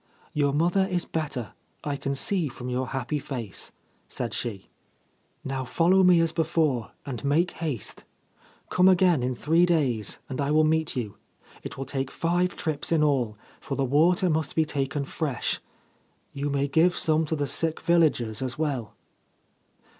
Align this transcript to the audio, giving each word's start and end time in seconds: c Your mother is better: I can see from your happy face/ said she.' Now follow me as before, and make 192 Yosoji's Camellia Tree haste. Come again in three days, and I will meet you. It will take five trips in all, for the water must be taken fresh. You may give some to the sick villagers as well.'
c 0.33 0.39
Your 0.39 0.51
mother 0.51 0.87
is 0.89 1.05
better: 1.05 1.53
I 1.83 1.95
can 1.95 2.15
see 2.15 2.47
from 2.47 2.69
your 2.69 2.87
happy 2.87 3.19
face/ 3.19 3.71
said 4.07 4.33
she.' 4.33 4.67
Now 5.45 5.63
follow 5.63 6.01
me 6.01 6.19
as 6.21 6.31
before, 6.31 6.93
and 7.05 7.23
make 7.23 7.51
192 7.51 7.51
Yosoji's 7.51 8.05
Camellia 8.75 8.95
Tree 8.97 9.07
haste. 9.19 9.19
Come 9.19 9.21
again 9.21 9.29
in 9.29 9.35
three 9.35 9.65
days, 9.67 10.17
and 10.27 10.41
I 10.41 10.49
will 10.49 10.63
meet 10.63 10.95
you. 10.95 11.17
It 11.61 11.77
will 11.77 11.85
take 11.85 12.09
five 12.09 12.55
trips 12.57 12.91
in 12.91 13.03
all, 13.03 13.37
for 13.59 13.75
the 13.75 13.85
water 13.85 14.27
must 14.27 14.55
be 14.55 14.65
taken 14.65 15.05
fresh. 15.05 15.59
You 16.33 16.49
may 16.49 16.67
give 16.67 16.97
some 16.97 17.23
to 17.25 17.35
the 17.35 17.45
sick 17.45 17.79
villagers 17.79 18.41
as 18.41 18.57
well.' 18.57 18.95